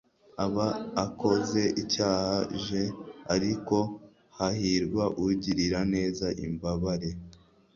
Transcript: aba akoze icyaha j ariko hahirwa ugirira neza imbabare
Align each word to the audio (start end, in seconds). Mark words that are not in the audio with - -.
aba 0.45 0.67
akoze 1.05 1.61
icyaha 1.81 2.31
j 2.63 2.67
ariko 3.35 3.77
hahirwa 4.37 5.03
ugirira 5.25 5.79
neza 5.93 6.27
imbabare 6.45 7.09